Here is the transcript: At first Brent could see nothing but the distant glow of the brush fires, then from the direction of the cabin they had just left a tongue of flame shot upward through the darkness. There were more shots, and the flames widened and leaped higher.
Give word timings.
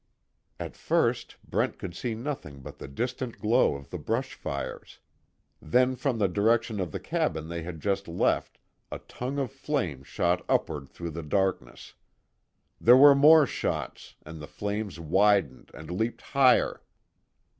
At 0.59 0.75
first 0.75 1.35
Brent 1.47 1.77
could 1.77 1.95
see 1.95 2.15
nothing 2.15 2.61
but 2.61 2.79
the 2.79 2.87
distant 2.87 3.37
glow 3.37 3.75
of 3.75 3.91
the 3.91 3.99
brush 3.99 4.33
fires, 4.33 4.97
then 5.61 5.95
from 5.95 6.17
the 6.17 6.27
direction 6.27 6.79
of 6.79 6.91
the 6.91 6.99
cabin 6.99 7.49
they 7.49 7.61
had 7.61 7.79
just 7.79 8.07
left 8.07 8.57
a 8.91 8.97
tongue 8.97 9.37
of 9.37 9.51
flame 9.51 10.01
shot 10.01 10.43
upward 10.49 10.89
through 10.89 11.11
the 11.11 11.21
darkness. 11.21 11.93
There 12.79 12.97
were 12.97 13.13
more 13.13 13.45
shots, 13.45 14.15
and 14.25 14.41
the 14.41 14.47
flames 14.47 14.99
widened 14.99 15.69
and 15.75 15.91
leaped 15.91 16.23
higher. 16.23 16.81